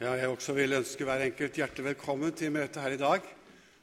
[0.00, 3.24] Ja, jeg også vil ønske hver enkelt hjertelig velkommen til møtet her i dag.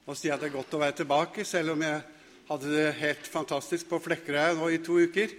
[0.10, 2.00] Og si at det er godt å være tilbake, selv om jeg
[2.48, 5.36] hadde det helt fantastisk på Flekkerøy nå i to uker.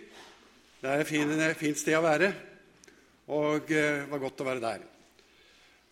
[0.78, 2.28] Det er et fin, fint sted å være,
[3.26, 3.82] og det
[4.12, 4.84] var godt å være der.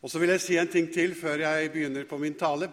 [0.07, 2.71] Og så vil jeg si en ting til før jeg begynner på min tale.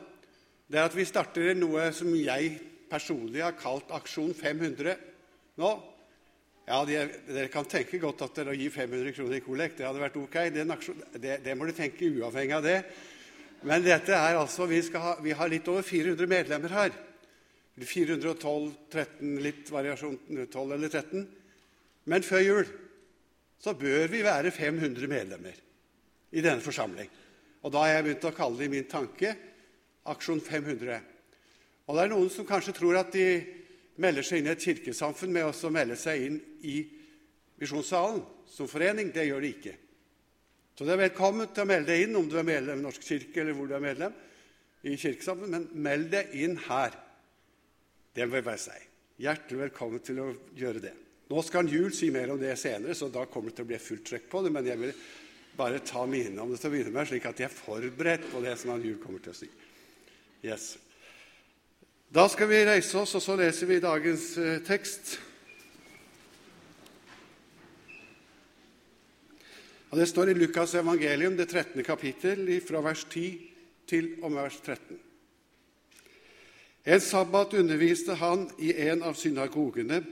[0.70, 2.60] Det er at vi starter noe som jeg
[2.94, 4.94] personlig har kalt Aksjon 500
[5.66, 5.74] nå.
[6.64, 9.80] Ja, Dere kan tenke godt at dere gir 500 kroner i kollekt.
[9.80, 10.38] Det hadde vært ok.
[10.54, 12.78] Det, det, må dere tenke uavhengig av det.
[13.68, 16.96] Men dette er altså, vi, ha, vi, har litt over 400 medlemmer her.
[17.74, 20.16] 412, 13, litt variasjon
[20.46, 21.28] 12 eller 13.
[22.08, 22.72] Men før jul
[23.64, 25.60] så bør vi være 500 medlemmer
[26.32, 27.10] i denne forsamling.
[27.64, 29.34] Og da har jeg begynt å kalle det i min tanke
[30.12, 31.00] Aksjon 500.
[31.88, 33.28] Og det er noen som kanskje tror at de
[34.02, 36.78] melder seg inn i et kirkesamfunn med å melde seg inn i
[37.62, 39.12] Misjonssalen som forening.
[39.14, 39.76] Det gjør de ikke.
[40.74, 43.06] Så det er velkommen til å melde deg inn om du er medlem i Norsk
[43.06, 44.16] kirke eller hvor du er medlem
[44.84, 46.96] i kirkesamfunn, men meld deg inn her.
[48.14, 48.80] Det vil bare si.
[49.24, 50.94] Hjertelig velkommen til å gjøre det.
[51.30, 53.80] Nå skal Jul si mer om det senere, så da kommer det til å bli
[53.82, 54.52] fullt trøkk på det.
[54.54, 54.96] Men jeg vil
[55.58, 58.42] bare ta minne om det til å begynne med, slik at jeg er forberedt på
[58.44, 59.50] det som Jul kommer til å si.
[60.44, 60.74] Yes.
[62.14, 65.16] Da skal vi reise oss, og så leser vi dagens eh, tekst.
[69.90, 71.82] Og Det står i Lukas' evangelium, det 13.
[71.82, 73.26] kapittel, fra vers 10
[73.90, 75.02] til og vers 13.
[76.86, 80.04] En sabbat underviste han i en av synagogene.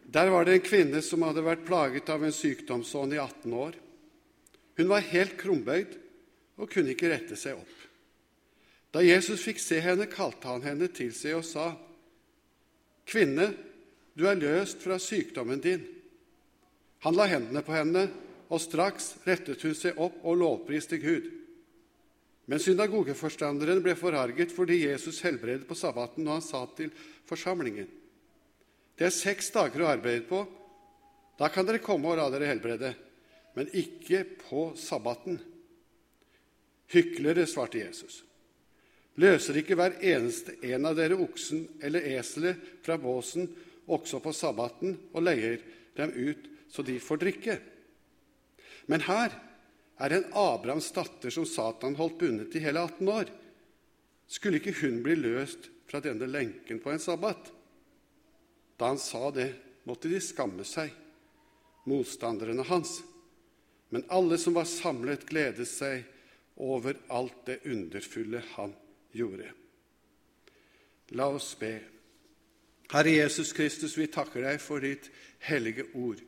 [0.00, 3.76] Der var det en kvinne som hadde vært plaget av en sykdomsånd i 18 år.
[4.80, 5.98] Hun var helt krumbøyd
[6.56, 7.75] og kunne ikke rette seg opp.
[8.96, 11.74] Da Jesus fikk se henne, kalte han henne til seg og sa,
[13.04, 13.50] 'Kvinne,
[14.16, 15.84] du er løst fra sykdommen din.'
[17.04, 18.06] Han la hendene på henne,
[18.48, 21.28] og straks rettet hun seg opp og lovpriste Gud.
[22.48, 26.90] Men synagogeforstanderen ble forarget fordi Jesus helbredet på sabbaten, og han sa til
[27.28, 27.88] forsamlingen.:
[28.96, 30.40] Det er seks dager å arbeide på.
[31.36, 32.94] Da kan dere komme og la dere helbrede,
[33.54, 35.36] men ikke på sabbaten.
[36.88, 38.25] Hyklere, svarte Jesus.
[39.16, 43.48] Løser ikke hver eneste en av dere oksen eller eselet fra båsen
[43.88, 45.62] også på sabbaten og leier
[45.96, 47.56] dem ut så de får drikke?
[48.92, 49.32] Men her
[49.96, 53.32] er en Abrahams datter som Satan holdt bundet i hele 18 år.
[54.28, 57.52] Skulle ikke hun bli løst fra denne lenken på en sabbat?
[58.76, 59.48] Da han sa det,
[59.88, 60.90] måtte de skamme seg,
[61.88, 62.98] motstanderne hans.
[63.88, 66.04] Men alle som var samlet, gledet seg
[66.60, 68.74] over alt det underfulle han
[69.14, 69.50] gjorde.
[71.14, 71.74] La oss be.
[72.90, 75.10] Herre Jesus Kristus, vi takker deg for ditt
[75.46, 76.22] hellige ord.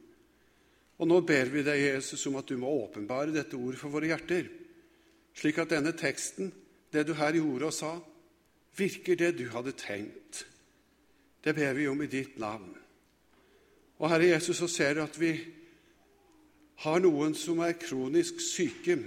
[0.99, 4.11] Og nå ber vi deg, Jesus, om at du må åpenbare dette ordet for våre
[4.11, 4.49] hjerter,
[5.39, 6.50] slik at denne teksten,
[6.91, 7.93] det du her gjorde og sa,
[8.78, 10.43] virker det du hadde tenkt.
[11.45, 12.72] Det ber vi om i ditt navn.
[13.99, 15.33] Og Herre Jesus, så ser du at vi
[16.83, 18.99] har noen som er kronisk syke,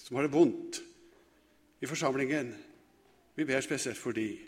[0.00, 0.80] som har det vondt
[1.82, 2.52] i forsamlingen.
[3.34, 4.38] Vi ber spesielt for de.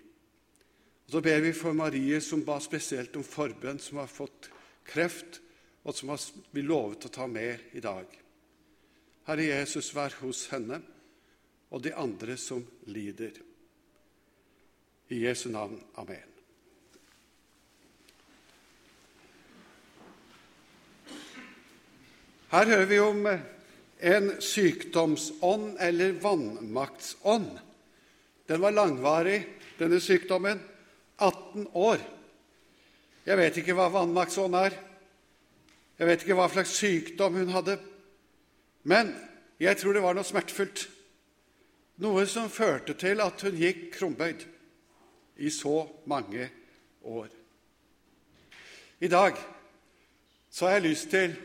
[1.06, 4.50] Og Så ber vi for Marie, som ba spesielt om forbønn, som har fått
[4.84, 5.40] kreft,
[5.84, 6.12] og som
[6.52, 8.06] vi lovet å ta med i dag.
[9.26, 10.80] Herre Jesus, vær hos henne
[11.70, 13.32] og de andre som lider.
[15.08, 15.80] I Jesu navn.
[16.00, 16.30] Amen.
[22.54, 23.26] Her hører vi om
[24.00, 27.58] en sykdomsånd eller vannmaktsånd
[28.46, 29.40] den var langvarig,
[29.78, 30.60] denne sykdommen.
[31.16, 32.02] 18 år.
[33.24, 34.74] Jeg vet ikke hva vannmaktsånd er.
[35.98, 37.78] Jeg vet ikke hva slags sykdom hun hadde.
[38.84, 39.14] Men
[39.62, 40.88] jeg tror det var noe smertefullt.
[42.02, 44.42] Noe som førte til at hun gikk krumbøyd
[45.38, 46.48] i så mange
[47.06, 47.30] år.
[49.00, 49.38] I dag
[50.50, 51.36] så har jeg lyst til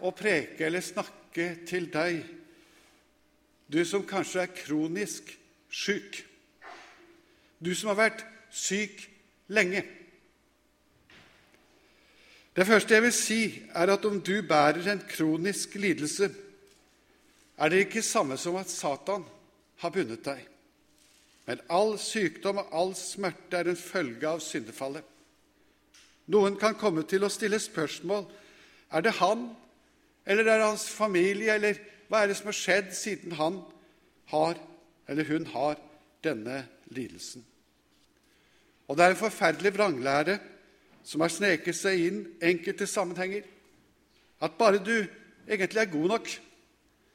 [0.00, 2.22] å preke eller snakke til deg,
[3.68, 5.34] du som kanskje er kronisk
[5.68, 6.22] syk.
[7.58, 8.24] Du som har vært
[8.54, 9.02] syk
[9.50, 9.82] lenge.
[12.58, 13.40] Det første jeg vil si,
[13.70, 16.30] er at om du bærer en kronisk lidelse,
[17.58, 19.24] er det ikke samme som at Satan
[19.82, 20.40] har bundet deg.
[21.46, 25.04] Men all sykdom og all smerte er en følge av syndefallet.
[26.28, 28.26] Noen kan komme til å stille spørsmål
[28.92, 29.48] er det han,
[30.28, 31.78] eller er det hans familie, eller
[32.08, 33.62] hva er det som har skjedd siden han
[34.32, 34.58] har,
[35.08, 35.78] eller hun har,
[36.24, 37.44] denne lidelsen.
[38.88, 40.38] Og det er en forferdelig vranglære
[41.04, 43.44] som har sneket seg inn enkelte sammenhenger.
[44.40, 44.94] At bare du
[45.48, 46.28] egentlig er god nok,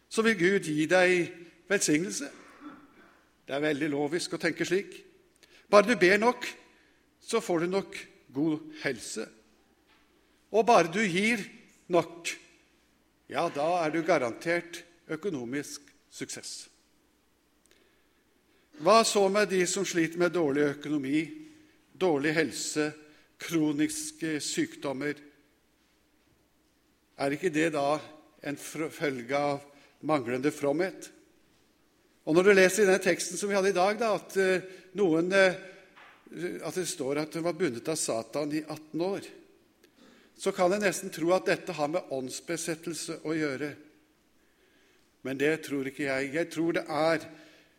[0.09, 1.31] så vil Gud gi deg
[1.69, 2.29] velsignelse.
[3.47, 4.93] Det er veldig lovisk å tenke slik.
[5.69, 6.45] Bare du ber nok,
[7.23, 7.97] så får du nok
[8.33, 9.25] god helse.
[10.53, 11.41] Og bare du gir
[11.91, 12.29] nok,
[13.29, 15.81] ja, da er du garantert økonomisk
[16.13, 16.72] suksess.
[18.81, 21.19] Hva så med de som sliter med dårlig økonomi,
[21.93, 22.87] dårlig helse,
[23.37, 25.19] kroniske sykdommer?
[27.21, 27.99] Er ikke det da
[28.41, 29.61] en følge av
[30.01, 31.11] manglende fromhet?
[32.25, 34.65] Og Når du leser i denne teksten som vi hadde i dag, da, at, eh,
[34.95, 35.53] noen, eh,
[36.63, 39.21] at det står at hun var bundet av Satan i 18 år,
[40.39, 43.75] så kan jeg nesten tro at dette har med åndsbesettelse å gjøre.
[45.23, 46.33] Men det tror ikke jeg.
[46.33, 47.29] Jeg tror det er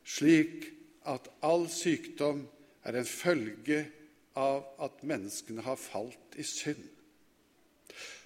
[0.04, 0.70] slik
[1.04, 2.44] at all sykdom
[2.84, 3.84] er en følge
[4.36, 6.82] av at menneskene har falt i synd.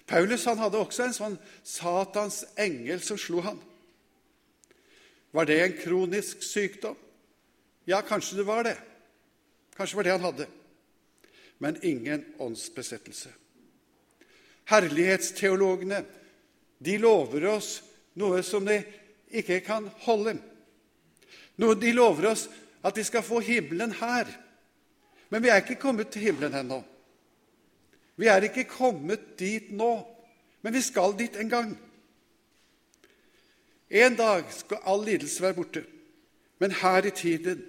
[0.09, 3.59] Paulus hadde også en sånn Satans engel som slo han.
[5.31, 6.97] Var det en kronisk sykdom?
[7.85, 8.77] Ja, kanskje det var det.
[9.77, 10.47] Kanskje det var det han hadde.
[11.61, 13.29] Men ingen åndsbesettelse.
[14.69, 16.03] Herlighetsteologene
[16.79, 17.81] de lover oss
[18.19, 18.79] noe som de
[19.35, 20.37] ikke kan holde.
[21.59, 22.47] De lover oss
[22.83, 24.29] at de skal få himmelen her.
[25.29, 26.81] Men vi er ikke kommet til himmelen ennå.
[28.19, 29.93] Vi er ikke kommet dit nå,
[30.61, 31.75] men vi skal dit en gang.
[33.89, 35.83] En dag skal all lidelse være borte.
[36.59, 37.61] Men her i tiden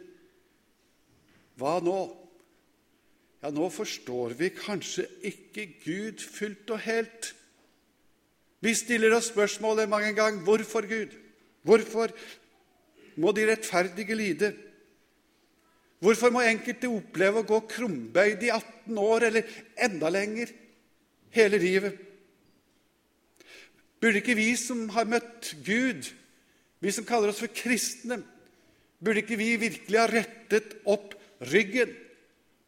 [1.61, 1.99] hva nå?
[3.41, 7.31] Ja, nå forstår vi kanskje ikke Gud fullt og helt.
[8.61, 11.15] Vi stiller oss spørsmålet mange ganger hvorfor Gud?
[11.62, 12.12] Hvorfor
[13.21, 14.51] må de rettferdige lide?
[16.00, 20.52] Hvorfor må enkelte oppleve å gå krumbøyd i 18 år eller enda lenger
[21.37, 21.99] hele livet?
[24.00, 26.08] Burde ikke vi som har møtt Gud,
[26.81, 28.23] vi som kaller oss for kristne,
[29.00, 31.12] burde ikke vi virkelig ha rettet opp
[31.52, 31.93] ryggen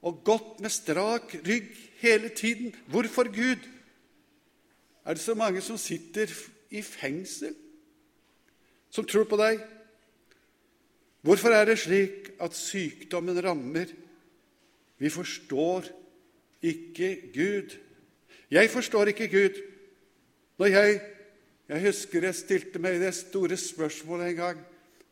[0.04, 2.74] og gått med strak rygg hele tiden?
[2.92, 3.64] Hvorfor Gud?
[5.08, 6.28] Er det så mange som sitter
[6.68, 7.56] i fengsel,
[8.92, 9.62] som tror på deg?
[11.24, 13.90] Hvorfor er det slik at sykdommen rammer?
[14.98, 15.88] Vi forstår
[16.62, 17.76] ikke Gud.
[18.50, 19.62] Jeg forstår ikke Gud.
[20.58, 21.00] Når jeg,
[21.68, 24.60] jeg husker jeg stilte meg det store spørsmålet en gang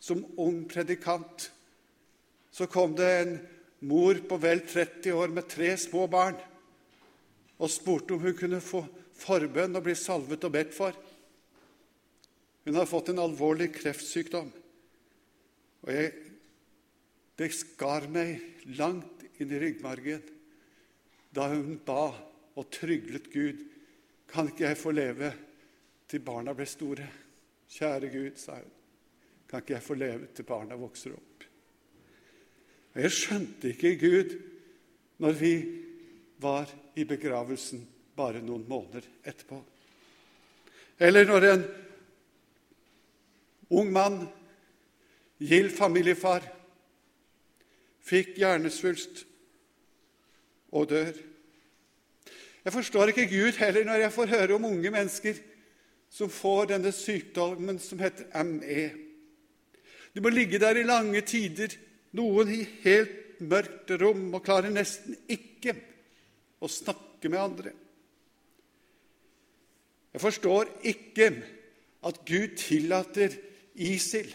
[0.01, 1.51] som ung predikant.
[2.51, 3.35] Så kom det en
[3.87, 6.39] mor på vel 30 år med tre små barn
[7.61, 8.83] og spurte om hun kunne få
[9.21, 10.97] forbønn og bli salvet og bedt for.
[12.65, 14.49] Hun har fått en alvorlig kreftsykdom.
[15.85, 16.13] Og jeg,
[17.41, 20.27] det skar meg langt inn i ryggmargen
[21.33, 22.11] da hun ba
[22.59, 23.63] og tryglet Gud.
[24.29, 25.31] Kan ikke jeg få leve
[26.11, 27.07] til barna ble store?
[27.71, 28.77] Kjære Gud, sa hun.
[29.49, 31.49] Kan ikke jeg få leve til barna vokser opp?
[33.01, 34.37] Jeg skjønte ikke Gud
[35.25, 35.55] når vi
[36.45, 37.87] var i begravelsen
[38.21, 39.63] bare noen måneder etterpå.
[41.01, 41.69] Eller når en
[43.81, 44.27] ung mann
[45.41, 46.60] Gild familiefar
[48.05, 49.25] fikk hjernesvulst
[50.73, 51.13] og dør.
[52.65, 55.39] Jeg forstår ikke Gud heller når jeg får høre om unge mennesker
[56.11, 58.91] som får denne sykdommen som heter ME.
[60.15, 61.73] De må ligge der i lange tider,
[62.19, 65.77] noen i helt mørkt rom, og klarer nesten ikke
[66.61, 67.73] å snakke med andre.
[70.11, 71.31] Jeg forstår ikke
[72.07, 73.37] at Gud tillater
[73.79, 74.33] ISIL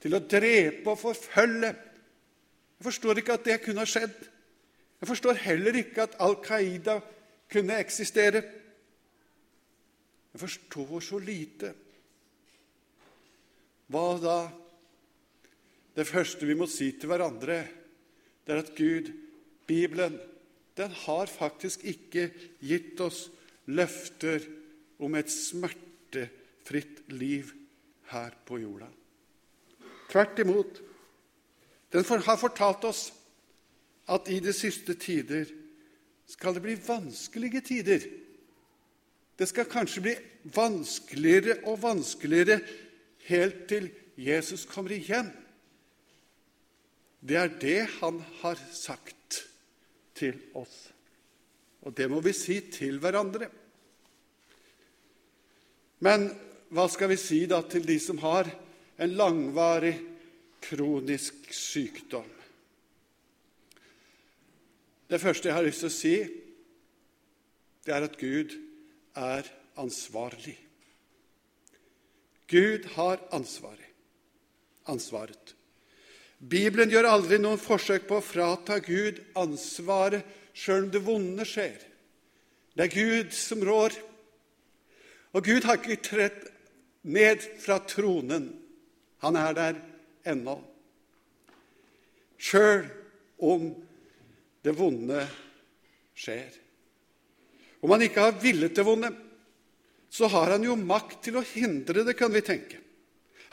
[0.00, 1.72] til å drepe og forfølge.
[2.80, 4.16] Jeg forstår ikke at det kunne ha skjedd.
[5.00, 6.94] Jeg forstår heller ikke at Al Qaida
[7.52, 8.40] kunne eksistere.
[10.32, 11.74] Jeg forstår så lite.
[13.92, 14.38] Hva da?
[15.92, 17.60] Det første vi må si til hverandre,
[18.46, 19.12] det er at Gud,
[19.68, 20.16] Bibelen,
[20.78, 22.30] den har faktisk ikke
[22.64, 23.26] gitt oss
[23.68, 24.46] løfter
[25.04, 27.50] om et smertefritt liv
[28.14, 28.88] her på jorda.
[30.08, 30.80] Tvert imot.
[31.90, 33.08] Den har fortalt oss
[34.10, 35.48] at i de siste tider
[36.30, 38.04] skal det bli vanskelige tider.
[39.38, 40.14] Det skal kanskje bli
[40.54, 42.60] vanskeligere og vanskeligere
[43.26, 43.88] helt til
[44.20, 45.30] Jesus kommer igjen.
[47.20, 49.42] Det er det han har sagt
[50.16, 50.90] til oss.
[51.84, 53.48] Og det må vi si til hverandre.
[56.04, 56.28] Men
[56.72, 58.48] hva skal vi si da til de som har
[59.00, 59.96] en langvarig,
[60.62, 62.28] kronisk sykdom.
[65.10, 66.16] Det første jeg har lyst til å si,
[67.86, 68.54] det er at Gud
[69.18, 69.48] er
[69.80, 70.58] ansvarlig.
[72.50, 73.86] Gud har ansvaret.
[74.90, 75.54] ansvaret.
[76.40, 80.24] Bibelen gjør aldri noen forsøk på å frata Gud ansvaret
[80.56, 81.76] sjøl om det vonde skjer.
[82.74, 83.94] Det er Gud som rår.
[85.36, 86.48] Og Gud har ikke trett
[87.02, 88.48] ned fra tronen.
[89.22, 89.78] Han er der
[90.28, 90.56] ennå.
[92.40, 92.86] Sjøl
[93.40, 93.70] om
[94.64, 95.24] det vonde
[96.16, 96.50] skjer.
[97.80, 99.10] Om han ikke har villet det vonde,
[100.10, 102.80] så har han jo makt til å hindre det, kan vi tenke.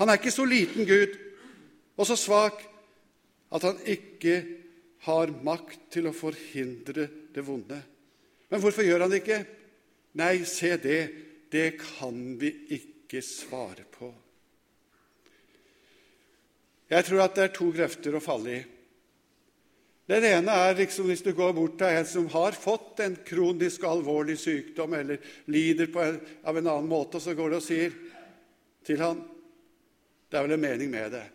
[0.01, 1.13] Han er ikke så liten Gud
[1.97, 2.62] og så svak
[3.53, 4.41] at han ikke
[5.07, 7.77] har makt til å forhindre det vonde.
[8.50, 9.39] Men hvorfor gjør han det ikke?
[10.17, 11.01] Nei, se det,
[11.51, 14.12] det kan vi ikke svare på.
[16.88, 18.60] Jeg tror at det er to grøfter å falle i.
[20.08, 23.84] Den ene er liksom hvis du går bort til en som har fått en kronisk
[23.84, 25.20] alvorlig sykdom eller
[25.51, 27.98] lider en, av en annen måte, og så går du og sier
[28.88, 29.20] til han
[30.27, 31.25] det er vel en mening med det.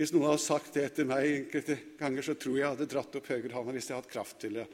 [0.00, 3.16] Hvis noen hadde sagt det til meg enkelte ganger, så tror jeg jeg hadde dratt
[3.20, 4.64] opp høyrehånda hvis jeg hadde hatt kraft til det.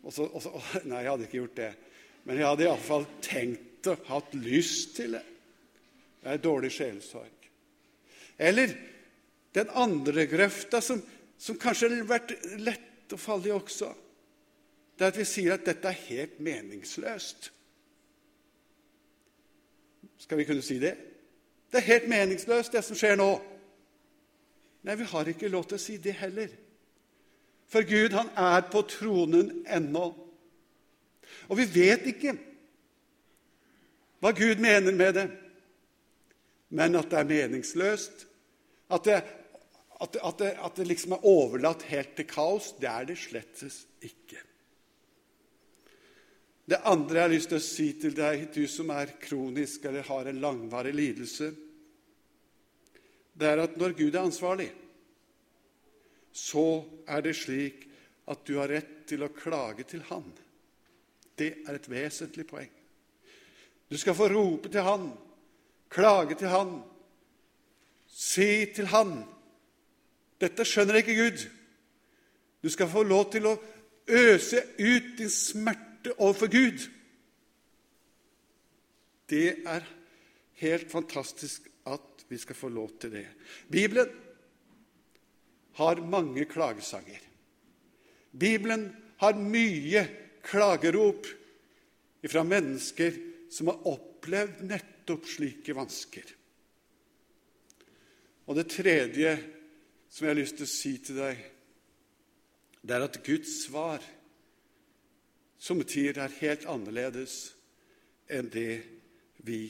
[0.00, 0.52] Og så, og så,
[0.88, 1.72] nei, jeg hadde ikke gjort det.
[2.24, 5.24] Men jeg hadde iallfall tenkt og hatt lyst til det.
[6.22, 7.35] Det er dårlig sjelesorg.
[8.38, 8.74] Eller
[9.56, 11.00] den andre grøfta, som,
[11.38, 13.90] som kanskje har vært lett å falle i også,
[14.96, 17.50] det er at vi sier at dette er helt meningsløst.
[20.24, 20.94] Skal vi kunne si det?
[21.72, 23.30] Det er helt meningsløst, det som skjer nå.
[24.86, 26.52] Nei, vi har ikke lov til å si det heller.
[27.68, 30.06] For Gud, han er på tronen ennå.
[31.50, 32.36] Og vi vet ikke
[34.22, 35.26] hva Gud mener med det,
[36.68, 38.26] men at det er meningsløst,
[38.90, 39.20] at det,
[40.00, 43.18] at det, at det, at det liksom er overlatt helt til kaos, det er det
[43.20, 44.42] slettes ikke.
[46.66, 50.06] Det andre jeg har lyst til å si til deg, du som er kronisk eller
[50.08, 51.52] har en langvarig lidelse
[53.36, 54.70] det er at når Gud er ansvarlig,
[56.32, 57.84] så er det slik
[58.32, 60.24] at du har rett til å klage til Han.
[61.36, 62.70] Det er et vesentlig poeng.
[63.86, 65.10] Du skal få rope til Han,
[65.90, 66.76] klage til Han,
[68.06, 69.18] si til Han
[70.40, 71.46] Dette skjønner ikke Gud.
[72.60, 73.54] Du skal få lov til å
[74.06, 76.84] øse ut din smerte overfor Gud.
[79.26, 79.86] Det er
[80.60, 83.26] helt fantastisk at vi skal få lov til det.
[83.70, 84.12] Bibelen
[85.80, 87.22] har mange klagesanger.
[88.36, 88.90] Bibelen
[89.22, 90.04] har mye
[90.44, 91.26] klagerop
[92.26, 93.16] fra mennesker
[93.52, 96.32] som har opplevd nettopp slike vansker.
[98.46, 99.32] Og det tredje
[100.10, 101.40] som jeg har lyst til å si til deg,
[102.86, 104.04] det er at Guds svar
[105.58, 107.34] som tider er helt annerledes
[108.30, 108.82] enn det
[109.46, 109.60] vi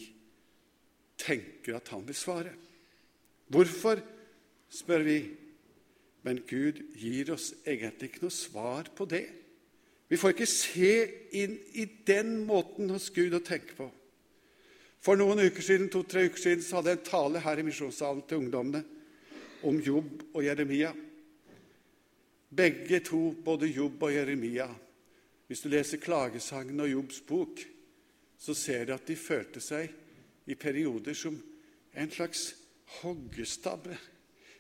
[1.21, 2.53] tenker at han vil svare.
[3.53, 4.01] Hvorfor,
[4.69, 5.19] spør vi.
[6.27, 9.27] Men Gud gir oss egentlig ikke noe svar på det.
[10.11, 10.91] Vi får ikke se
[11.39, 13.87] inn i den måten hos Gud å tenke på.
[15.07, 18.25] For noen uker siden, to-tre uker siden så hadde jeg en tale her i misjonssalen
[18.27, 18.81] til ungdommene
[19.71, 20.89] om Jobb og Jeremia.
[22.51, 24.67] Begge to, både Jobb og Jeremia,
[25.47, 27.63] hvis du leser Klagesangen og Jobbs bok,
[28.35, 29.95] så ser du at de følte seg
[30.51, 31.39] i perioder som
[31.95, 32.49] en slags
[32.99, 33.95] hoggestabbe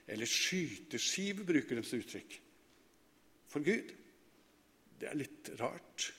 [0.07, 2.41] eller skyteskive, bruker de som uttrykk.
[3.51, 3.95] For Gud.
[4.97, 6.13] Det er litt rart.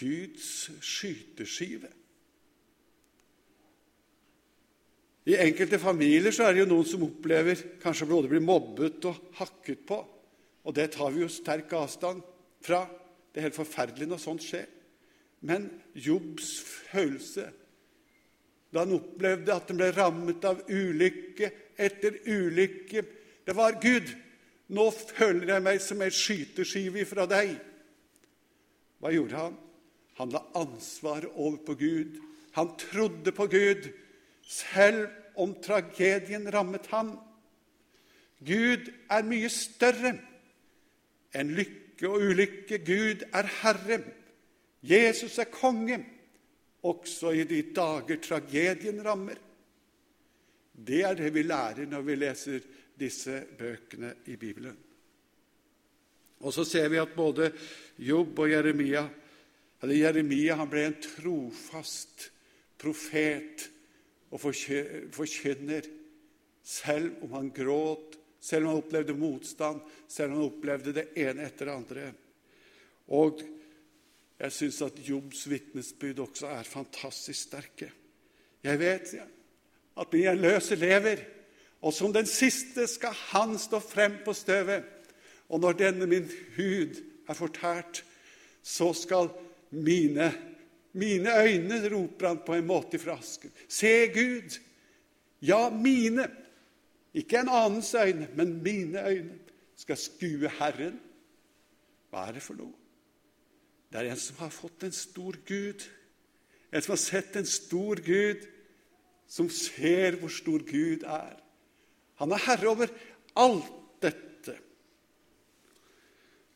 [0.00, 1.99] Guds skyteskive.
[5.30, 9.36] I enkelte familier så er det jo noen som opplever kanskje både bli mobbet og
[9.38, 9.98] hakket på.
[10.66, 12.24] Og det tar vi jo sterk avstand
[12.64, 12.82] fra.
[13.30, 14.66] Det er helt forferdelig når sånt skjer.
[15.46, 16.50] Men Jobbs
[16.90, 17.46] følelse
[18.70, 21.48] da han opplevde at han ble rammet av ulykke
[21.80, 23.02] etter ulykke.
[23.46, 24.12] Det var Gud.
[24.70, 27.56] Nå føler jeg meg som ei skyteskive fra deg.
[29.02, 29.56] Hva gjorde han?
[30.20, 32.20] Han la ansvaret over på Gud.
[32.54, 33.88] Han trodde på Gud,
[34.46, 37.12] selv om tragedien rammet ham.
[38.40, 40.14] Gud er mye større
[41.36, 42.80] enn lykke og ulykke.
[42.84, 44.00] Gud er Herre.
[44.82, 46.00] Jesus er konge
[46.88, 49.36] også i de dager tragedien rammer.
[50.72, 52.60] Det er det vi lærer når vi leser
[53.00, 54.76] disse bøkene i Bibelen.
[56.40, 57.50] Og så ser vi at både
[58.00, 59.04] Jobb og Jeremia
[59.82, 62.30] eller Jeremia han ble en trofast
[62.80, 63.66] profet
[64.30, 65.86] og forkynner,
[66.62, 71.48] selv om han gråt, selv om han opplevde motstand, selv om han opplevde det ene
[71.48, 72.12] etter det andre.
[73.10, 73.42] Og
[74.40, 77.90] jeg syns at Jobbs vitnesbyrd også er fantastisk sterke.
[78.64, 79.12] Jeg vet
[80.00, 81.24] at min løse lever,
[81.80, 84.84] og som den siste skal han stå frem på støvet.
[85.48, 88.04] Og når denne min hud er fortært,
[88.62, 89.30] så skal
[89.70, 90.30] mine,
[90.92, 93.52] mine øyne, roper han på en måte fra asken.
[93.68, 94.58] Se Gud!
[95.42, 96.26] Ja, mine.
[97.14, 99.38] Ikke en annens øyne, men mine øyne
[99.76, 101.00] skal skue Herren.
[102.10, 102.74] Hva er det for noe?
[103.90, 105.82] Det er en som har fått en stor Gud,
[106.70, 108.44] en som har sett en stor Gud,
[109.30, 111.38] som ser hvor stor Gud er.
[112.22, 112.90] Han er herre over
[113.38, 113.70] alt
[114.02, 114.56] dette.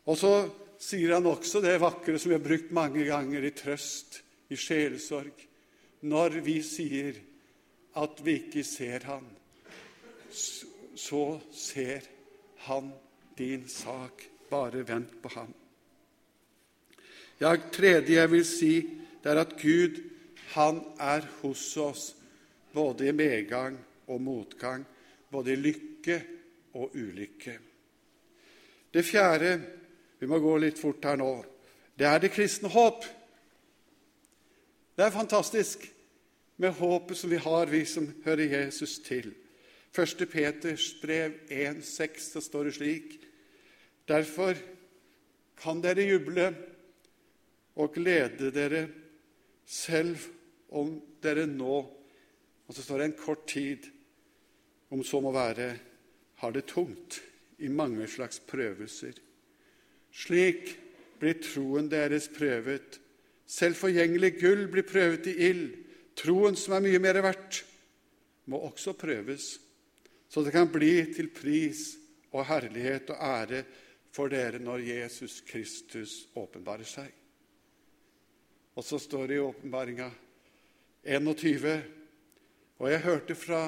[0.05, 0.33] Og så
[0.83, 4.21] sier han også det vakre som vi har brukt mange ganger i trøst,
[4.51, 5.35] i sjelesorg,
[6.05, 7.19] når vi sier
[8.01, 9.27] at vi ikke ser Han,
[10.31, 12.07] så ser
[12.67, 12.93] Han
[13.39, 14.31] din sak.
[14.51, 15.49] Bare vent på ham.
[17.41, 18.75] Ja, tredje jeg vil si,
[19.23, 19.97] det er at Gud,
[20.55, 22.05] han er hos oss
[22.75, 24.85] både i medgang og motgang,
[25.33, 26.19] både i lykke
[26.79, 27.57] og ulykke.
[28.95, 29.57] Det fjerde
[30.21, 31.33] vi må gå litt fort her nå
[31.99, 33.05] det er det kristne håp.
[34.95, 35.89] Det er fantastisk
[36.63, 39.33] med håpet som vi har, vi som hører Jesus til.
[39.91, 40.23] 1.
[40.31, 43.17] Peters brev 1,6, så står det slik
[44.09, 44.55] Derfor
[45.59, 46.47] kan dere juble
[47.75, 48.87] og glede dere
[49.67, 50.19] selv
[50.71, 51.77] om dere nå
[52.67, 53.91] Og så står det en kort tid,
[54.91, 55.75] om så må være,
[56.41, 57.19] har det tungt
[57.59, 59.19] i mange slags prøvelser.
[60.09, 60.71] Slik
[61.21, 63.04] blir troen deres prøvet.
[63.47, 65.69] Selv forgjengelig gull blir prøvet i ild.
[66.17, 67.65] Troen, som er mye mer verdt,
[68.47, 69.57] må også prøves,
[70.29, 71.95] så det kan bli til pris
[72.35, 73.63] og herlighet og ære
[74.15, 77.11] for dere når Jesus Kristus åpenbarer seg.
[78.75, 80.09] Og så står det i åpenbaringa
[81.05, 81.75] 21.:
[82.79, 83.63] Og jeg hørte fra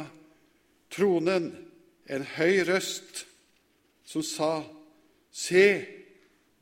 [0.91, 1.51] tronen
[2.07, 3.27] en høy røst
[4.05, 4.65] som sa:"
[5.37, 5.85] Se,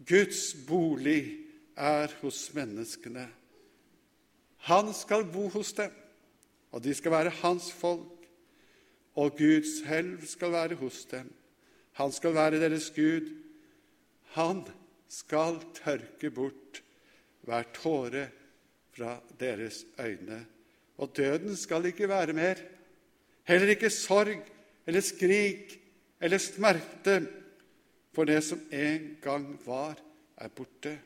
[0.02, 1.43] Guds bolig
[1.76, 3.28] er hos menneskene.
[4.68, 5.92] Han skal bo hos dem,
[6.72, 8.10] og de skal være hans folk.
[9.14, 11.28] Og Guds helv skal være hos dem.
[12.00, 13.28] Han skal være deres Gud,
[14.34, 14.64] han
[15.08, 16.80] skal tørke bort
[17.46, 18.24] hver tåre
[18.94, 20.40] fra deres øyne.
[20.98, 22.58] Og døden skal ikke være mer.
[23.44, 24.42] Heller ikke sorg
[24.86, 25.80] eller skrik
[26.20, 27.16] eller smerte,
[28.14, 29.98] for det som en gang var,
[30.36, 30.98] er borte.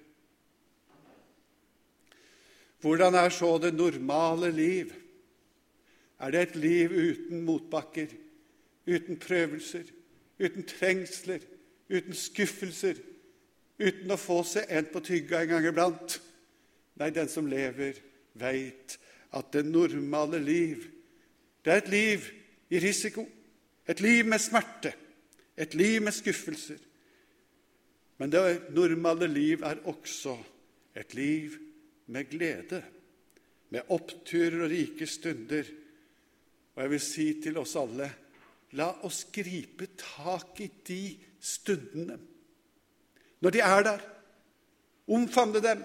[2.81, 4.93] Hvordan er så det normale liv?
[6.21, 8.07] Er det et liv uten motbakker,
[8.87, 9.85] uten prøvelser,
[10.39, 11.43] uten trengsler,
[11.91, 12.99] uten skuffelser,
[13.79, 16.19] uten å få seg en på tygga en gang iblant.
[16.99, 17.99] Nei, den som lever,
[18.39, 18.99] veit
[19.35, 20.87] at det normale liv,
[21.63, 22.27] det er et liv
[22.71, 23.27] i risiko,
[23.89, 24.93] et liv med smerte,
[25.59, 26.79] et liv med skuffelser.
[28.19, 28.43] Men det
[28.75, 30.35] normale liv er også
[30.99, 31.55] et liv
[32.09, 32.83] med glede,
[33.69, 35.69] med oppturer og rike stunder.
[36.75, 38.09] Og jeg vil si til oss alle
[38.77, 41.03] la oss gripe tak i de
[41.41, 42.19] stundene
[43.39, 44.01] når de er der.
[45.09, 45.85] Omfavne dem.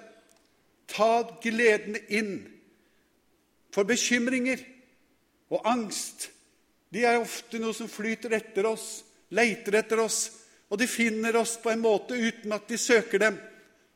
[0.89, 2.31] Ta gledene inn.
[3.69, 4.61] For bekymringer
[5.53, 6.31] og angst
[6.93, 10.17] de er ofte noe som flyter etter oss, leiter etter oss,
[10.69, 13.37] og de finner oss på en måte uten at de søker dem.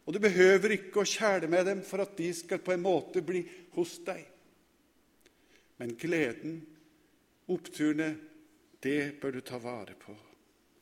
[0.07, 3.19] Og du behøver ikke å kjæle med dem for at de skal på en måte
[3.25, 3.41] bli
[3.75, 4.23] hos deg.
[5.77, 6.61] Men gleden,
[7.51, 8.13] oppturene,
[8.79, 10.15] det bør du ta vare på.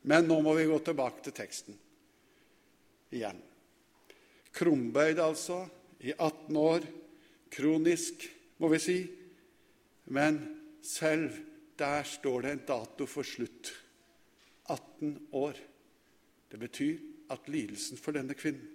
[0.06, 1.78] Men nå må vi gå tilbake til teksten
[3.16, 3.40] igjen.
[4.56, 5.64] Krumbøyd, altså,
[6.06, 6.86] i 18 år.
[7.56, 8.28] Kronisk,
[8.62, 8.98] må vi si.
[10.14, 10.38] Men
[10.86, 11.34] selv
[11.80, 13.74] der står det en dato for slutt.
[14.70, 15.58] 18 år.
[16.52, 17.02] Det betyr
[17.34, 18.75] at lidelsen for denne kvinnen,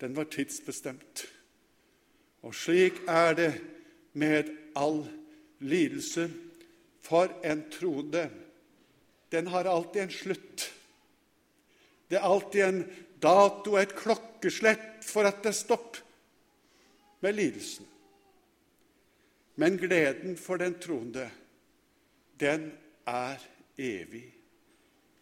[0.00, 1.26] den var tidsbestemt.
[2.42, 3.52] Og slik er det
[4.12, 5.04] med all
[5.60, 6.30] lidelse.
[7.00, 8.30] For en troende.
[9.32, 10.66] Den har alltid en slutt.
[12.08, 12.82] Det er alltid en
[13.22, 15.96] dato, et klokkeslett for at det er stopp
[17.20, 17.86] med lidelsen.
[19.60, 21.30] Men gleden for den troende,
[22.40, 22.70] den
[23.06, 23.40] er
[23.78, 24.24] evig.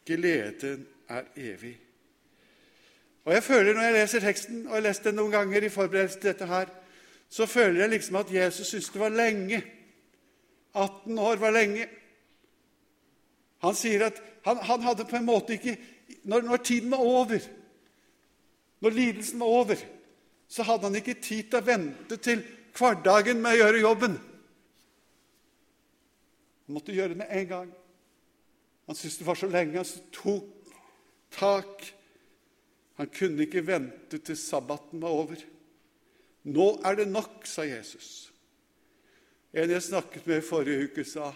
[0.07, 1.77] Gleden er evig.
[3.29, 5.69] Og jeg føler Når jeg leser teksten, og jeg har lest den noen ganger i
[5.69, 6.71] forberedelse til dette her,
[7.29, 9.59] så føler jeg liksom at Jesus syntes det var lenge.
[10.75, 11.85] 18 år var lenge.
[13.61, 15.77] Han sier at han, han hadde på en måte ikke
[16.25, 17.39] når, når tiden var over,
[18.81, 19.77] når lidelsen var over,
[20.49, 22.43] så hadde han ikke tid til å vente til
[22.79, 24.17] hverdagen med å gjøre jobben.
[26.65, 27.71] Han måtte gjøre det med en gang.
[28.87, 30.73] Han syntes det var så lenge, så tok
[31.37, 31.91] tak.
[32.99, 35.43] Han kunne ikke vente til sabbaten var over.
[36.51, 38.31] Nå er det nok, sa Jesus.
[39.55, 41.31] En jeg snakket med i forrige uke, sa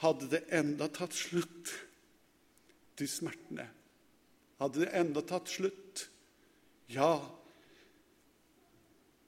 [0.00, 1.72] hadde det enda tatt slutt,
[2.98, 3.66] de smertene?
[4.60, 6.06] Hadde det enda tatt slutt?
[6.92, 7.20] Ja.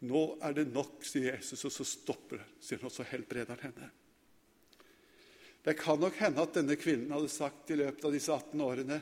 [0.09, 3.55] Nå er det nok, sier Jesus, og så stopper det, sier han, og så helbreder
[3.55, 3.91] han henne.
[5.63, 8.99] Det kan nok hende at denne kvinnen hadde sagt i løpet av disse 18 årene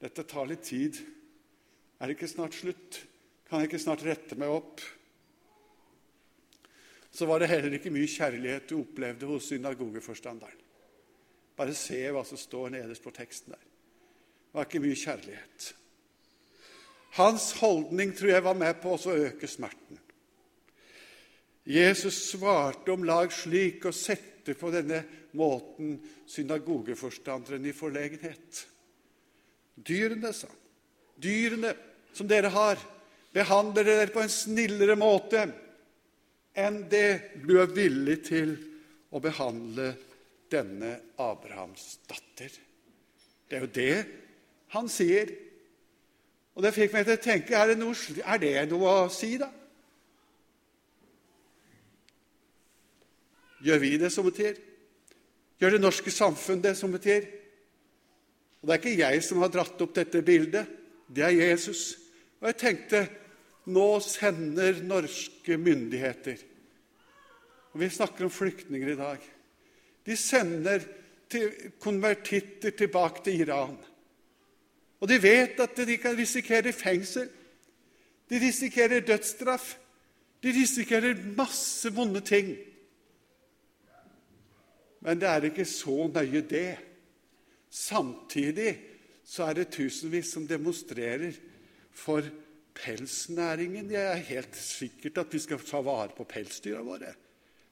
[0.00, 0.96] dette tar litt tid.
[2.00, 3.00] Er det ikke snart slutt?
[3.48, 4.82] Kan jeg ikke snart rette meg opp?
[7.16, 10.64] Så var det heller ikke mye kjærlighet du opplevde hos synagogeforstanderen.
[11.56, 13.62] Bare se hva som står nederst på teksten der.
[13.62, 15.70] Det var ikke mye kjærlighet.
[17.16, 20.02] Hans holdning tror jeg var med på å øke smerten.
[21.66, 25.00] Jesus svarte om lag slik og sette på denne
[25.36, 25.96] måten
[26.28, 28.60] synagogeforstanderen i forlegenhet.
[29.76, 30.65] Dyrene, sa han,
[31.22, 31.72] dyrene
[32.16, 32.80] som dere har,
[33.34, 35.44] behandler dere på en snillere måte
[36.56, 38.54] enn det du er villig til
[39.12, 39.90] å behandle
[40.52, 42.52] denne Abrahams datter.
[43.46, 43.96] Det er jo det
[44.74, 45.30] han sier.
[46.56, 49.34] Og det fikk meg til å tenke er det noe, er det noe å si,
[49.40, 49.50] da?
[53.66, 54.56] Gjør vi det som betyr?
[55.60, 57.28] Gjør det norske samfunn det som betyr?
[58.60, 60.68] Og Det er ikke jeg som har dratt opp dette bildet,
[61.08, 61.98] det er Jesus.
[62.40, 63.06] Og jeg tenkte
[63.66, 66.42] nå sender norske myndigheter
[67.76, 69.24] og Vi snakker om flyktninger i dag.
[70.06, 70.80] De sender
[71.28, 73.76] til konvertitter tilbake til Iran.
[75.00, 77.28] Og de vet at de kan risikere fengsel.
[78.30, 79.74] De risikerer dødsstraff.
[80.42, 82.56] De risikerer masse vonde ting.
[85.00, 86.78] Men det er ikke så nøye, det.
[87.70, 88.78] Samtidig
[89.26, 91.34] så er det tusenvis som demonstrerer
[91.96, 92.26] for
[92.76, 93.90] pelsnæringen.
[93.90, 97.10] Jeg er helt sikkert at vi skal ta vare på pelsdyra våre.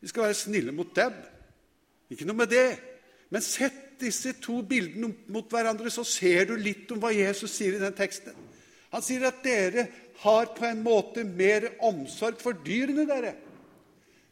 [0.01, 1.15] Vi skal være snille mot dem.
[2.11, 2.69] Ikke noe med det.
[3.31, 7.77] Men sett disse to bildene mot hverandre, så ser du litt om hva Jesus sier
[7.77, 8.35] i den teksten.
[8.95, 9.87] Han sier at dere
[10.23, 13.35] har på en måte mer omsorg for dyrene dere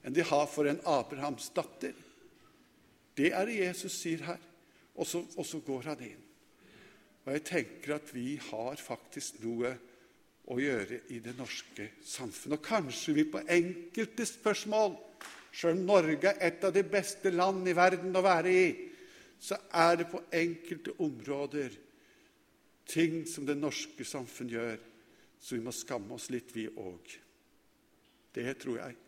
[0.03, 1.95] enn de har for en Abrahams datter.
[3.15, 4.41] Det er det Jesus sier her.
[4.99, 6.22] Og så, og så går han inn.
[7.23, 9.71] Og jeg tenker at vi har faktisk noe
[10.51, 12.59] å gjøre i det norske samfunnet.
[12.59, 14.97] Og kanskje vi på enkelte spørsmål,
[15.55, 18.67] sjøl om Norge er et av de beste land i verden å være i,
[19.43, 21.79] så er det på enkelte områder
[22.87, 24.83] ting som det norske samfunn gjør,
[25.43, 27.15] så vi må skamme oss litt, vi òg.
[28.35, 28.99] Det tror jeg.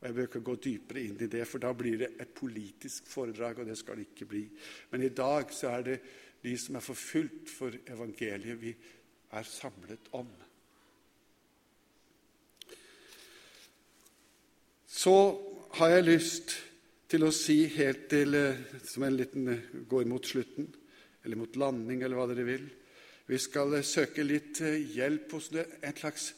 [0.00, 3.06] Og Jeg bør ikke gå dypere inn i det, for da blir det et politisk
[3.10, 4.42] foredrag, og det skal det ikke bli.
[4.90, 5.98] Men i dag så er det
[6.42, 8.74] de som er forfulgt for evangeliet, vi
[9.32, 10.28] er samlet om.
[14.92, 15.14] Så
[15.78, 16.54] har jeg lyst
[17.12, 20.68] til å si helt til eh, Som en liten eh, går mot slutten,
[21.24, 22.68] eller mot landing, eller hva dere vil
[23.28, 26.32] Vi skal eh, søke litt hjelp hos det, en slags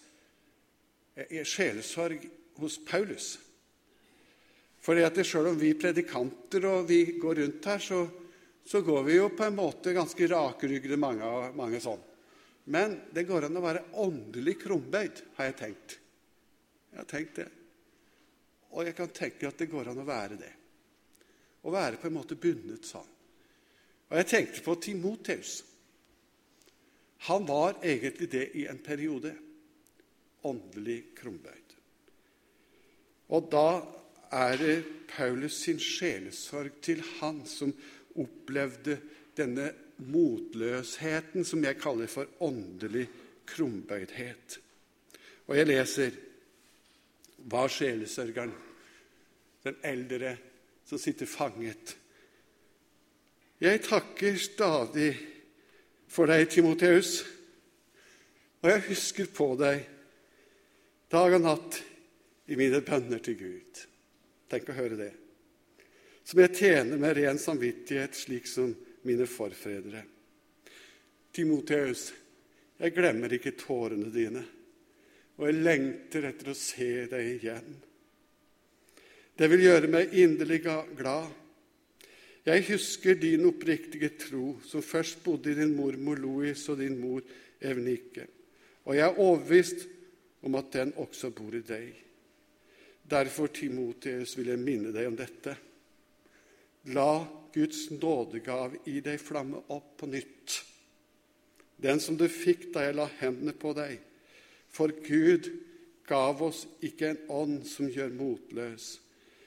[1.15, 2.25] sjelesorg
[2.59, 3.37] hos Paulus.
[4.85, 8.01] At Selv om vi predikanter og vi går rundt her, så,
[8.65, 12.01] så går vi jo på en måte ganske rakryggede, mange, mange sånn.
[12.65, 15.99] Men det går an å være åndelig krumbøyd, har jeg tenkt.
[16.91, 17.49] Jeg har tenkt det.
[18.73, 20.53] Og jeg kan tenke at det går an å være det.
[21.65, 23.11] Å være på en måte bundet sånn.
[24.09, 25.59] Og jeg tenkte på Timoteus.
[27.29, 29.35] Han var egentlig det i en periode.
[30.45, 31.77] Åndelig krumbøyd.
[33.33, 33.69] Og da
[34.35, 34.75] er det
[35.15, 37.73] Paulus sin sjelesorg til han som
[38.21, 38.99] opplevde
[39.37, 39.71] denne
[40.05, 43.07] motløsheten som jeg kaller for åndelig
[43.49, 44.59] krumbøydhet.
[45.49, 46.17] Og jeg leser
[47.51, 48.55] hva sjelesørgeren,
[49.65, 50.35] den eldre
[50.85, 51.95] som sitter fanget
[53.61, 55.15] Jeg takker stadig
[56.11, 57.23] for deg, Timoteus,
[58.61, 59.87] og jeg husker på deg
[61.15, 61.81] dag og natt
[62.51, 63.85] i mine bønner til Gud.
[64.51, 65.13] Tenk å høre det.
[66.25, 68.73] Som jeg tjener med ren samvittighet, slik som
[69.05, 70.01] mine forfedre.
[71.35, 72.09] Timoteus,
[72.81, 74.45] jeg glemmer ikke tårene dine,
[75.37, 77.75] og jeg lengter etter å se deg igjen.
[79.35, 81.33] Det vil gjøre meg inderlig glad.
[82.45, 87.25] Jeg husker din oppriktige tro, som først bodde i din mormor Louis og din mor
[87.65, 88.27] Evnike,
[88.85, 89.87] og jeg er overbevist
[90.45, 91.95] om at den også bor i deg.
[93.05, 95.57] Derfor, Timoteus, vil jeg minne deg om dette.
[96.93, 100.59] La Guds nådegave i deg flamme opp på nytt.
[101.81, 103.97] Den som du fikk da jeg la hendene på deg.
[104.75, 105.49] For Gud
[106.09, 108.99] gav oss ikke en ånd som gjør motløs.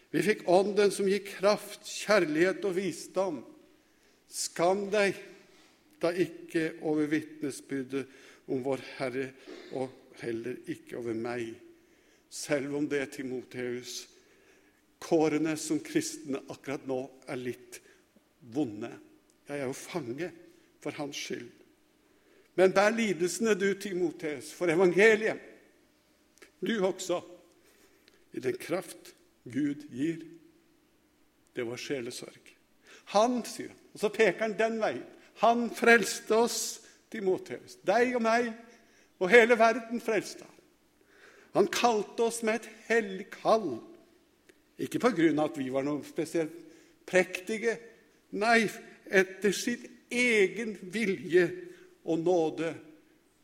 [0.09, 3.41] Vi fikk ånden som gir kraft, kjærlighet og visdom.
[4.31, 5.17] Skam deg
[6.01, 8.05] da ikke over vitnesbyrdet
[8.47, 9.31] om vår Herre,
[9.75, 11.51] og heller ikke over meg.
[12.29, 14.05] Selv om det, Timoteus,
[15.03, 17.79] kårene som kristne akkurat nå er litt
[18.53, 18.91] vonde.
[19.47, 20.31] Jeg er jo fange
[20.83, 21.51] for hans skyld.
[22.57, 25.37] Men bær lidelsene, du, Timoteus, for evangeliet.
[26.59, 27.21] Du også,
[28.33, 29.13] i den kraft
[29.45, 30.23] Gud gir.
[31.53, 32.53] Det var sjelesorg.
[33.13, 35.05] Han, sier han, og så peker han den veien.
[35.43, 36.61] Han frelste oss,
[37.13, 37.77] Timoteus.
[37.87, 38.49] Deg og meg
[39.21, 40.55] og hele verden frelste han.
[41.55, 43.77] Han kalte oss med et hellig kall
[44.77, 46.53] ikke på grunn av at vi var noe spesielt
[47.07, 47.77] prektige.
[48.37, 48.67] Nei,
[49.09, 51.47] etter sin egen vilje
[52.07, 52.73] og nåde.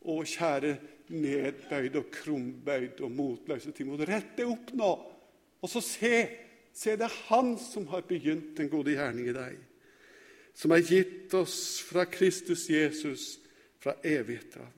[0.04, 0.74] Å, kjære
[1.13, 3.88] nedbøyd og krumbøyd og motløse ting.
[3.88, 4.89] Må du rette opp nå,
[5.63, 6.17] og så se.
[6.74, 9.60] Se, det er Han som har begynt den gode gjerning i deg.
[10.58, 13.36] Som har gitt oss fra Kristus Jesus
[13.84, 14.72] fra evighet av.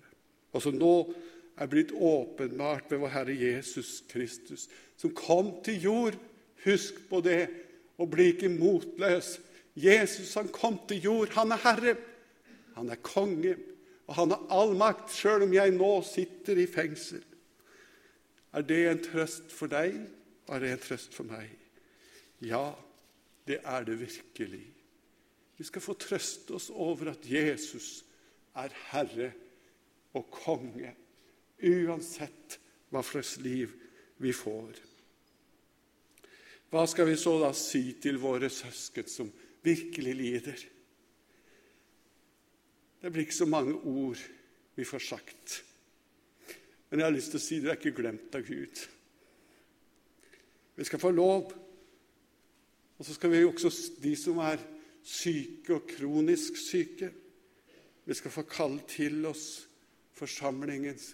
[0.51, 0.93] Og som nå
[1.55, 4.67] er blitt åpenbart ved vår Herre Jesus Kristus,
[4.99, 6.19] som kom til jord
[6.65, 7.45] Husk på det,
[7.97, 9.37] og bli ikke motløs.
[9.75, 11.33] Jesus han kom til jord.
[11.35, 11.95] Han er Herre.
[12.75, 13.55] Han er konge,
[14.07, 17.23] og han har all makt, sjøl om jeg nå sitter i fengsel.
[18.55, 19.95] Er det en trøst for deg,
[20.51, 21.49] er det en trøst for meg?
[22.43, 22.73] Ja,
[23.47, 24.63] det er det virkelig.
[25.55, 28.03] Vi skal få trøste oss over at Jesus
[28.55, 29.31] er Herre
[30.15, 30.91] og konge,
[31.63, 32.59] uansett
[32.91, 33.71] hva slags liv
[34.23, 34.75] vi får.
[36.75, 39.29] Hva skal vi så da si til våre søsken som
[39.63, 40.63] virkelig lider?
[42.99, 44.19] Det blir ikke så mange ord
[44.75, 45.53] vi får sagt.
[46.89, 48.81] Men jeg har lyst til å si du er ikke glemt av Gud.
[50.75, 51.53] Vi skal få lov.
[52.99, 53.71] Og så skal vi også,
[54.03, 54.59] de som er
[54.99, 57.11] syke og kronisk syke
[58.05, 59.63] Vi skal få kalle til oss
[60.13, 61.07] forsamlingens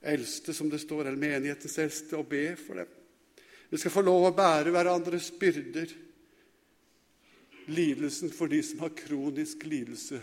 [0.00, 2.96] eldste, som det står, eller menighetens eldste, og be for dem.
[3.70, 5.92] Vi skal få lov å bære hverandres byrder.
[7.70, 10.18] Lidelsen for de som har kronisk lidelse,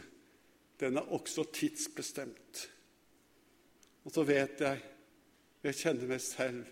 [0.81, 2.65] den er også tidsbestemt.
[4.03, 4.83] Og så vet jeg,
[5.63, 6.67] jeg kjenner meg selv,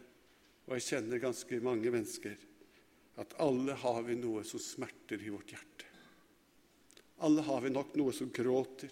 [0.67, 2.35] og jeg kjenner ganske mange mennesker,
[3.23, 5.91] at alle har vi noe som smerter i vårt hjerte.
[7.23, 8.91] Alle har vi nok noe som gråter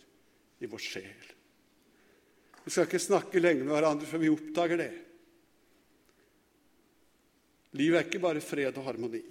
[0.63, 1.31] i vår sjel.
[2.63, 4.93] Vi skal ikke snakke lenge med hverandre før vi oppdager det.
[7.73, 9.21] Livet er ikke bare fred og harmoni.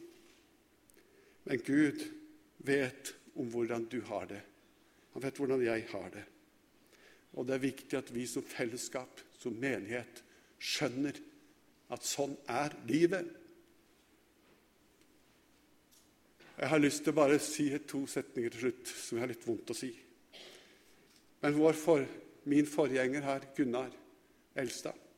[1.47, 2.03] Men Gud
[2.67, 4.41] vet om hvordan du har det.
[5.15, 6.25] Han vet hvordan jeg har det.
[7.33, 10.23] Og det er viktig at vi som fellesskap, som menighet,
[10.63, 11.17] skjønner
[11.93, 13.31] at sånn er livet.
[16.59, 19.47] Jeg har lyst til å bare si to setninger til slutt som jeg har litt
[19.47, 19.91] vondt å si.
[21.43, 22.05] Men for,
[22.47, 23.91] min forgjenger her, Gunnar
[24.55, 25.12] Elstad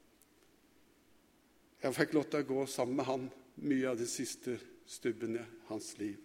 [1.85, 3.25] jeg fikk lov til å gå sammen med han
[3.69, 4.57] mye av de siste
[4.89, 6.17] stubbene hans liv.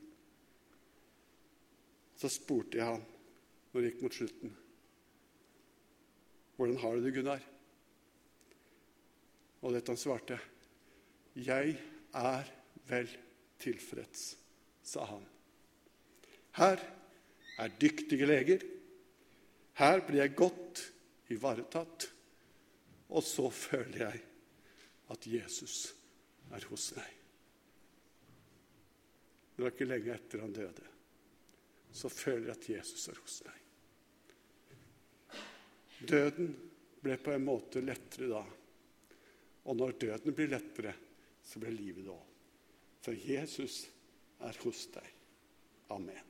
[2.16, 3.04] Så spurte jeg han
[3.74, 4.54] når det gikk mot slutten.
[6.56, 7.50] 'Hvordan har du det, Gunnar?'
[9.62, 10.40] Og dette han svarte.
[11.36, 11.76] 'Jeg
[12.14, 12.52] er
[12.88, 13.12] vel
[13.60, 14.36] tilfreds',
[14.84, 15.26] sa han.
[16.52, 16.80] Her
[17.60, 18.64] er dyktige leger.
[19.74, 20.94] Her blir jeg godt
[21.30, 22.12] ivaretatt.
[23.10, 24.29] Og så føler jeg
[25.10, 25.94] at Jesus
[26.54, 27.16] er hos meg.
[29.56, 30.86] Det var ikke lenge etter han døde.
[31.92, 33.58] Så føler jeg at Jesus er hos meg.
[36.10, 36.54] Døden
[37.04, 38.44] ble på en måte lettere da.
[39.70, 40.94] Og når døden blir lettere,
[41.44, 42.26] så blir livet det òg.
[43.04, 43.82] For Jesus
[44.46, 45.14] er hos deg.
[45.96, 46.29] Amen.